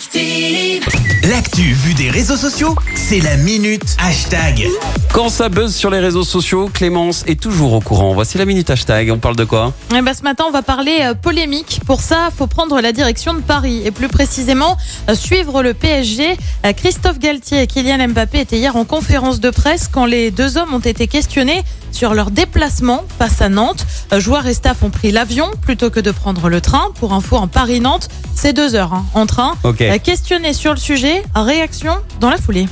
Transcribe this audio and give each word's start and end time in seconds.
Active. 0.00 0.82
L'actu 1.28 1.74
vue 1.74 1.92
des 1.92 2.08
réseaux 2.08 2.38
sociaux, 2.38 2.74
c'est 2.94 3.20
la 3.20 3.36
minute 3.36 3.96
hashtag. 3.98 4.66
Quand 5.12 5.28
ça 5.28 5.50
buzz 5.50 5.74
sur 5.74 5.90
les 5.90 5.98
réseaux 5.98 6.24
sociaux, 6.24 6.70
Clémence 6.72 7.22
est 7.26 7.38
toujours 7.38 7.74
au 7.74 7.80
courant. 7.80 8.14
Voici 8.14 8.38
la 8.38 8.46
minute 8.46 8.70
hashtag. 8.70 9.10
On 9.10 9.18
parle 9.18 9.36
de 9.36 9.44
quoi? 9.44 9.74
Eh 9.94 10.00
ben, 10.00 10.14
ce 10.14 10.22
matin, 10.22 10.44
on 10.48 10.52
va 10.52 10.62
parler 10.62 11.00
euh, 11.02 11.12
polémique. 11.12 11.80
Pour 11.84 12.00
ça, 12.00 12.30
faut 12.34 12.46
prendre 12.46 12.80
la 12.80 12.92
direction 12.92 13.34
de 13.34 13.40
Paris 13.40 13.82
et 13.84 13.90
plus 13.90 14.08
précisément 14.08 14.78
euh, 15.10 15.14
suivre 15.14 15.62
le 15.62 15.74
PSG. 15.74 16.38
Euh, 16.64 16.72
Christophe 16.72 17.18
Galtier 17.18 17.60
et 17.60 17.66
Kylian 17.66 18.08
Mbappé 18.08 18.40
étaient 18.40 18.56
hier 18.56 18.76
en 18.76 18.86
conférence 18.86 19.38
de 19.38 19.50
presse 19.50 19.86
quand 19.86 20.06
les 20.06 20.30
deux 20.30 20.56
hommes 20.56 20.72
ont 20.72 20.78
été 20.78 21.08
questionnés 21.08 21.62
sur 21.92 22.14
leur 22.14 22.30
déplacement 22.30 23.04
face 23.18 23.42
à 23.42 23.48
Nantes. 23.48 23.86
Euh, 24.12 24.20
Joueurs 24.20 24.46
et 24.46 24.54
staff 24.54 24.82
ont 24.82 24.90
pris 24.90 25.10
l'avion 25.12 25.50
plutôt 25.60 25.90
que 25.90 26.00
de 26.00 26.10
prendre 26.10 26.48
le 26.48 26.60
train. 26.60 26.90
Pour 26.98 27.12
info, 27.12 27.36
en 27.36 27.48
Paris-Nantes, 27.48 28.08
c'est 28.34 28.52
deux 28.52 28.74
heures 28.74 28.94
hein, 28.94 29.04
en 29.14 29.26
train. 29.26 29.54
Ok. 29.64 29.82
Euh, 29.90 29.98
Questionné 29.98 30.52
sur 30.52 30.70
le 30.72 30.78
sujet, 30.78 31.22
réaction 31.34 31.94
dans 32.20 32.30
la 32.30 32.36
foulée. 32.36 32.66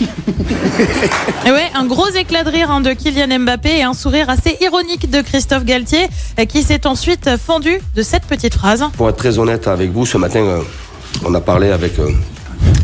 Et 1.46 1.50
ouais, 1.52 1.70
un 1.74 1.86
gros 1.86 2.08
éclat 2.08 2.42
de 2.42 2.50
rire 2.50 2.70
hein, 2.70 2.80
de 2.80 2.92
Kylian 2.92 3.38
Mbappé 3.38 3.78
et 3.78 3.82
un 3.84 3.94
sourire 3.94 4.28
assez 4.28 4.56
ironique 4.60 5.08
de 5.08 5.20
Christophe 5.20 5.64
Galtier 5.64 6.08
euh, 6.38 6.46
qui 6.46 6.62
s'est 6.62 6.84
ensuite 6.86 7.36
fendu 7.36 7.78
de 7.94 8.02
cette 8.02 8.24
petite 8.24 8.54
phrase. 8.54 8.84
Pour 8.96 9.08
être 9.08 9.16
très 9.16 9.38
honnête 9.38 9.68
avec 9.68 9.92
vous, 9.92 10.04
ce 10.04 10.18
matin, 10.18 10.40
euh, 10.40 10.62
on 11.24 11.32
a 11.34 11.40
parlé 11.40 11.70
avec 11.70 11.96
euh, 12.00 12.10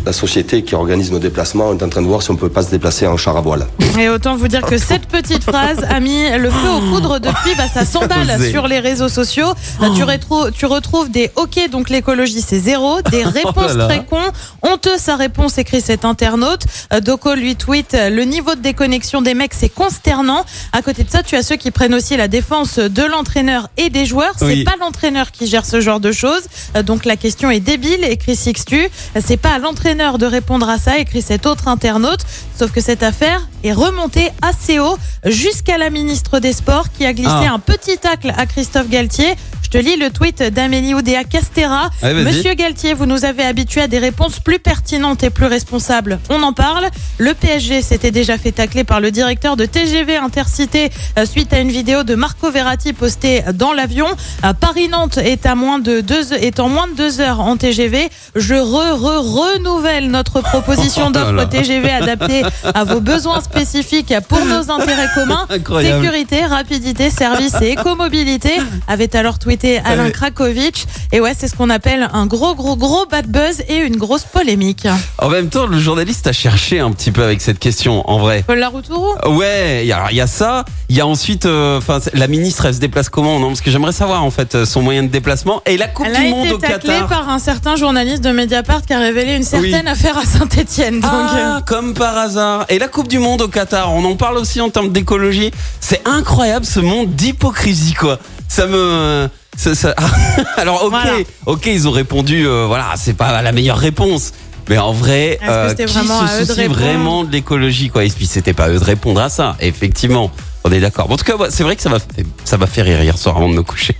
la 0.07 0.13
société 0.13 0.63
qui 0.63 0.75
organise 0.75 1.13
nos 1.13 1.19
déplacements. 1.19 1.73
Est 1.73 1.83
en 1.83 1.89
train 1.89 2.03
de 2.03 2.07
voir 2.07 2.23
si 2.23 2.31
on 2.31 2.37
peut 2.37 2.49
pas 2.49 2.63
se 2.63 2.71
déplacer 2.71 3.07
en 3.07 3.17
char 3.17 3.37
à 3.37 3.41
voile. 3.41 3.67
Et 3.99 4.09
autant 4.09 4.37
vous 4.37 4.49
dire 4.49 4.63
que 4.63 4.79
cette 4.79 5.07
petite 5.07 5.43
phrase 5.45 5.85
a 5.89 6.01
mis 6.01 6.31
le 6.39 6.51
feu 6.51 6.69
aux 6.71 6.81
poudres 6.91 7.21
depuis 7.21 7.55
bah, 7.57 7.65
ça 7.73 7.85
s'emballe 7.85 8.31
Osé. 8.39 8.51
sur 8.51 8.67
les 8.69 8.79
réseaux 8.81 9.09
sociaux. 9.09 9.53
Tu, 9.97 10.03
rétro- 10.05 10.51
tu 10.53 10.67
retrouves 10.67 11.11
des 11.11 11.31
OK, 11.37 11.59
donc 11.71 11.91
l'écologie 11.91 12.41
c'est 12.41 12.59
zéro, 12.61 13.03
des 13.11 13.25
réponses 13.25 13.75
là. 13.75 13.87
très 13.87 14.05
cons. 14.05 14.17
Honteux 14.63 14.97
sa 14.99 15.17
réponse, 15.17 15.59
écrit 15.59 15.81
cet 15.81 16.05
internaute. 16.05 16.63
Euh, 16.93 17.01
Doko 17.01 17.35
lui 17.35 17.57
tweet 17.57 17.95
euh, 17.95 18.11
le 18.11 18.25
niveau 18.25 18.55
de 18.55 18.61
déconnexion 18.61 19.23
des 19.23 19.35
mecs 19.35 19.55
c'est 19.55 19.69
consternant. 19.69 20.45
À 20.73 20.83
côté 20.83 21.05
de 21.05 21.11
ça, 21.11 21.23
tu 21.23 21.37
as 21.37 21.43
ceux 21.43 21.57
qui 21.57 21.71
prennent 21.71 21.95
aussi 21.95 22.17
la 22.17 22.29
défense 22.29 22.79
de 22.79 23.03
l'entraîneur 23.03 23.69
et 23.77 23.91
des 23.91 24.07
joueurs. 24.07 24.35
C'est 24.39 24.45
Oui. 24.47 24.65
pas 24.65 24.77
l'entraîneur 24.81 25.31
qui 25.33 25.47
gère 25.47 25.67
ce 25.67 25.81
genre 25.81 26.01
de 26.01 26.13
choses. 26.13 26.43
Euh, 26.77 26.83
Donc 26.83 27.05
la 27.05 27.17
question 27.17 27.51
est 27.51 27.61
débile, 27.61 28.05
écrit 28.05 28.37
Sixtu. 28.37 28.89
C'est 29.21 29.37
pas 29.37 29.51
à 29.51 29.59
l'entraîneur 29.59 29.70
de 29.73 30.27
répondre 30.27 30.69
à 30.69 30.79
ça, 30.79 30.99
écrit 30.99 31.23
cet 31.23 31.47
autre 31.47 31.69
internaute. 31.69 32.21
Sauf 32.59 32.73
que 32.73 32.81
cette 32.81 33.03
affaire 33.03 33.47
est 33.63 33.73
remontée 33.73 34.31
assez 34.43 34.79
haut 34.79 34.97
jusqu'à 35.25 35.79
la 35.79 35.91
ministre 35.91 36.41
des 36.41 36.53
Sports 36.53 36.87
qui 36.97 37.07
a 37.07 37.13
glissé 37.13 37.31
Ah. 37.31 37.55
un 37.55 37.59
petit 37.59 37.97
tacle 37.99 38.33
à 38.37 38.47
Christophe 38.47 38.89
Galtier. 38.89 39.35
Je 39.73 39.79
te 39.79 39.85
lis 39.85 39.95
le 39.95 40.11
tweet 40.11 40.43
d'Amélie 40.43 40.95
Oudéa 40.95 41.23
Castera. 41.23 41.91
Monsieur 42.03 42.55
Galtier, 42.55 42.93
vous 42.93 43.07
nous 43.07 43.25
avez 43.25 43.45
habitués 43.45 43.83
à 43.83 43.87
des 43.87 44.01
réponses 44.01 44.41
plus 44.41 44.59
pertinentes 44.59 45.23
et 45.23 45.31
plus 45.31 45.47
responsables. 45.47 46.19
On 46.29 46.43
en 46.43 46.53
parle. 46.53 46.89
Le 47.19 47.35
PSG 47.35 47.81
s'était 47.81 48.11
déjà 48.11 48.37
fait 48.37 48.51
tacler 48.51 48.83
par 48.83 49.01
le 49.01 49.13
directeur 49.13 49.57
de 49.57 49.67
TGV 49.67 50.17
Intercité 50.17 50.91
euh, 51.17 51.25
suite 51.25 51.53
à 51.53 51.61
une 51.61 51.71
vidéo 51.71 52.03
de 52.03 52.17
Marco 52.17 52.51
Verratti 52.51 52.93
postée 52.93 53.45
dans 53.55 53.73
l'avion. 53.73 54.09
Euh, 54.45 54.53
Paris-Nantes 54.55 55.19
est 55.19 55.47
à 55.47 55.55
moins 55.55 55.79
de 55.79 56.01
deux, 56.01 56.33
est 56.33 56.59
en 56.59 56.69
moins 56.69 56.89
de 56.89 56.95
deux 56.95 57.21
heures 57.21 57.39
en 57.39 57.57
TGV. 57.57 58.09
Je 58.35 58.55
re, 58.57 58.99
re, 58.99 59.23
renouvelle 59.23 60.11
notre 60.11 60.41
proposition 60.41 61.11
d'offre 61.13 61.33
Voilà. 61.33 61.47
TGV 61.47 61.91
adaptée 61.91 62.43
à 62.75 62.83
vos 62.83 63.01
besoins 63.01 63.41
spécifiques 63.41 64.15
pour 64.29 64.45
nos 64.47 64.69
intérêts 64.69 65.11
communs. 65.15 65.47
Incroyable. 65.49 66.05
Sécurité, 66.05 66.45
rapidité, 66.45 67.09
service 67.09 67.55
et 67.63 67.71
écomobilité 67.71 68.55
avait 68.89 69.15
alors 69.15 69.39
tweeté 69.39 69.60
Alain 69.85 70.05
Ouais. 70.07 70.13
Krakowicz. 70.13 70.87
Et 71.13 71.21
ouais, 71.21 71.33
c'est 71.39 71.49
ce 71.49 71.55
qu'on 71.55 71.71
appelle 71.71 72.09
un 72.13 72.27
gros, 72.27 72.55
gros, 72.55 72.77
gros 72.77 73.07
bad 73.07 73.27
buzz 73.27 73.63
et 73.69 73.77
une 73.77 73.97
grosse 73.97 74.25
polémique. 74.25 74.87
En 75.19 75.29
même 75.29 75.49
temps, 75.49 75.67
le 75.67 75.79
journaliste 75.79 76.27
a 76.27 76.33
cherché 76.33 76.81
un 76.81 76.91
petit 76.93 77.11
peu 77.11 77.23
avec 77.23 77.41
cette 77.41 77.59
question, 77.59 78.09
en 78.11 78.19
vrai. 78.19 78.45
Paul 78.47 78.59
Laroutourou 78.59 79.15
Ouais, 79.37 79.81
il 79.83 79.89
y 79.89 79.93
a- 79.93 80.11
y 80.13 80.21
a 80.21 80.27
ça. 80.27 80.65
Il 80.89 80.97
y 80.97 81.01
a 81.01 81.07
ensuite, 81.07 81.47
euh, 81.47 81.79
enfin, 81.79 81.99
la 82.15 82.27
ministre, 82.27 82.67
elle 82.67 82.75
se 82.75 82.81
déplace 82.81 83.09
comment 83.09 83.39
Non, 83.39 83.49
parce 83.49 83.61
que 83.61 83.71
j'aimerais 83.71 83.93
savoir 83.93 84.25
en 84.25 84.31
fait 84.31 84.55
euh, 84.55 84.65
son 84.65 84.83
moyen 84.83 85.03
de 85.05 85.09
déplacement 85.09 85.63
et 85.67 85.77
la 85.77 85.87
Coupe 85.89 86.07
Elle 86.09 86.17
du 86.17 86.27
a 86.27 86.31
Monde 86.31 86.47
été 86.47 86.55
au 86.55 86.59
Qatar. 86.59 87.07
par 87.07 87.29
un 87.29 87.39
certain 87.39 87.77
journaliste 87.77 88.23
de 88.25 88.31
Mediapart 88.31 88.83
qui 88.85 88.93
a 88.93 88.99
révélé 88.99 89.37
une 89.37 89.43
certaine 89.45 89.87
affaire 89.87 90.19
à 90.19 90.25
Saint-Etienne. 90.25 91.01
Donc, 91.01 91.11
euh, 91.13 91.57
Ah, 91.59 91.61
comme 91.67 91.95
par 91.95 92.17
hasard. 92.19 92.65
Et 92.69 92.79
la 92.79 92.89
Coupe 92.89 93.09
du 93.09 93.19
Monde 93.19 93.43
au 93.43 93.49
Qatar, 93.49 93.93
on 93.93 94.05
en 94.05 94.17
parle 94.17 94.39
aussi 94.39 94.61
en 94.61 94.71
termes 94.71 94.91
d'écologie. 94.91 95.51
C'est 95.81 96.01
incroyable 96.09 96.65
ce 96.67 96.81
monde 96.81 97.15
d'hypocrisie, 97.15 97.95
quoi. 97.95 98.19
Ça 98.51 98.67
me. 98.67 99.29
ça- 99.57 99.75
ça- 99.77 99.95
Alors, 100.57 100.83
ok, 100.85 100.91
Voilà. 100.91 101.13
ok, 101.47 101.67
ils 101.67 101.87
ont 101.87 101.93
répondu, 101.93 102.45
euh, 102.47 102.65
voilà, 102.67 102.89
c'est 102.97 103.15
pas 103.17 103.41
la 103.43 103.53
meilleure 103.53 103.79
réponse. 103.79 104.33
Mais 104.69 104.77
en 104.77 104.93
vrai, 104.93 105.39
euh, 105.49 105.73
qui 105.75 105.85
vraiment 105.85 106.27
se 106.27 106.41
de 106.41 106.45
soucie 106.47 106.61
répondre 106.63 106.81
vraiment 106.81 107.25
de 107.25 107.31
l'écologie, 107.33 107.91
quoi? 107.91 108.05
Et 108.05 108.09
puis, 108.11 108.27
c'était 108.27 108.53
pas 108.53 108.65
à 108.65 108.69
eux 108.71 108.79
de 108.79 108.85
répondre 108.85 109.21
à 109.21 109.29
ça, 109.29 109.57
effectivement. 109.61 110.31
On 110.65 110.71
est 110.73 110.81
d'accord. 110.81 111.07
Bon, 111.09 111.15
En 111.15 111.17
tout 111.17 111.25
cas, 111.25 111.35
c'est 111.51 111.63
vrai 111.63 111.77
que 111.77 111.83
ça 111.83 111.89
m'a 111.91 111.99
fait, 112.01 112.25
ça 112.45 112.59
m'a 112.59 112.67
fait 112.67 112.83
rire 112.83 113.01
hier 113.03 113.17
soir 113.17 113.37
avant 113.37 113.49
de 113.49 113.55
me 113.55 113.63
coucher. 113.63 113.97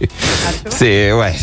C'est, 0.69 1.13
ouais. 1.13 1.35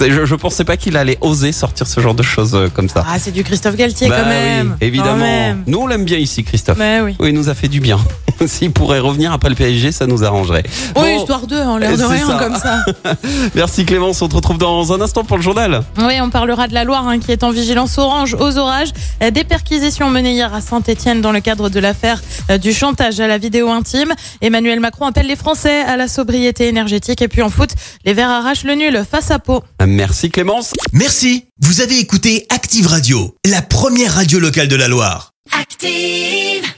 Je, 0.00 0.24
je 0.24 0.34
pensais 0.34 0.64
pas 0.64 0.76
qu'il 0.76 0.96
allait 0.96 1.18
oser 1.20 1.52
sortir 1.52 1.86
ce 1.86 2.00
genre 2.00 2.14
de 2.14 2.22
choses 2.22 2.54
euh, 2.54 2.68
comme 2.72 2.88
ça. 2.88 3.04
ah, 3.08 3.18
c'est 3.18 3.32
du 3.32 3.44
Christophe 3.44 3.76
Galtier 3.76 4.08
Bah 4.08 4.20
quand 4.22 4.28
même. 4.28 4.68
oui, 4.68 4.72
Quand 4.80 4.86
évidemment. 4.86 5.16
même. 5.16 5.62
Nous, 5.66 5.78
on 5.78 5.86
l'aime 5.86 6.04
bien 6.04 6.18
ici, 6.18 6.42
Christophe. 6.42 6.78
Mais 6.78 7.00
oui. 7.00 7.16
Oui, 7.20 7.28
il 7.30 7.34
nous 7.34 7.48
a 7.48 7.54
fait 7.54 7.68
du 7.68 7.80
bien. 7.80 7.98
S'il 8.46 8.72
pourrait 8.72 8.98
revenir 9.00 9.32
après 9.32 9.48
le 9.48 9.54
PSG, 9.54 9.92
ça 9.92 10.06
nous 10.06 10.24
arrangerait. 10.24 10.62
Oui, 10.96 11.02
Bon, 11.02 11.18
histoire 11.20 11.46
d'eux, 11.46 11.60
en 11.60 11.76
l'air 11.78 11.96
de 11.96 12.02
rien 12.04 12.26
ça. 12.26 12.38
comme 12.38 12.56
ça. 12.56 12.84
Merci 13.54 13.84
Clémence, 13.84 14.20
on 14.22 14.28
te 14.28 14.36
retrouve 14.36 14.58
dans 14.58 14.92
un 14.92 15.00
instant 15.00 15.24
pour 15.24 15.36
le 15.36 15.42
journal. 15.42 15.82
Oui, 15.98 16.14
on 16.20 16.30
parlera 16.30 16.68
de 16.68 16.74
la 16.74 16.84
Loire 16.84 17.06
hein, 17.08 17.18
qui 17.18 17.32
est 17.32 17.42
en 17.44 17.50
vigilance 17.50 17.98
orange 17.98 18.34
aux 18.34 18.56
orages. 18.58 18.90
Euh, 19.22 19.30
Des 19.30 19.44
perquisitions 19.44 20.10
menées 20.10 20.32
hier 20.32 20.52
à 20.54 20.60
Saint-Etienne 20.60 21.20
dans 21.20 21.32
le 21.32 21.40
cadre 21.40 21.68
de 21.68 21.80
l'affaire 21.80 22.20
euh, 22.50 22.58
du 22.58 22.72
chantage 22.72 23.20
à 23.20 23.26
la 23.26 23.38
vidéo 23.38 23.68
intime. 23.70 24.12
Emmanuel 24.40 24.80
Macron 24.80 25.06
appelle 25.06 25.26
les 25.26 25.36
Français 25.36 25.80
à 25.82 25.96
la 25.96 26.08
sobriété 26.08 26.68
énergétique. 26.68 27.22
Et 27.22 27.28
puis 27.28 27.42
en 27.42 27.50
foot, 27.50 27.70
les 28.04 28.14
Verts 28.14 28.30
arrachent 28.30 28.64
le 28.64 28.74
nul 28.74 29.04
face 29.10 29.30
à 29.30 29.38
Pau. 29.38 29.62
Merci 29.86 30.30
Clémence. 30.30 30.72
Merci, 30.92 31.44
vous 31.60 31.80
avez 31.80 31.98
écouté 31.98 32.46
Active 32.50 32.86
Radio, 32.86 33.34
la 33.44 33.62
première 33.62 34.14
radio 34.14 34.38
locale 34.38 34.68
de 34.68 34.76
la 34.76 34.88
Loire. 34.88 35.32
Active. 35.60 36.70